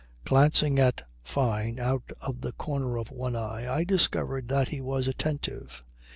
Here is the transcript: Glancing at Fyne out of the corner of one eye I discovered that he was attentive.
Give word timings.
Glancing 0.25 0.79
at 0.79 1.07
Fyne 1.21 1.77
out 1.79 2.11
of 2.21 2.41
the 2.41 2.53
corner 2.53 2.97
of 2.97 3.11
one 3.11 3.35
eye 3.35 3.71
I 3.71 3.83
discovered 3.83 4.47
that 4.47 4.69
he 4.69 4.81
was 4.81 5.07
attentive. 5.07 5.85